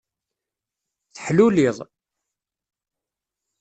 [1.15, 1.77] Teḥluliḍ.